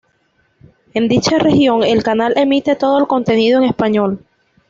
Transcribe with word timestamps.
En 0.95 1.07
dicha 1.07 1.37
región, 1.37 1.83
el 1.83 2.01
canal 2.01 2.33
emite 2.35 2.75
todo 2.75 2.97
el 2.97 3.05
contenido 3.05 3.59
en 3.59 3.65
español. 3.69 4.25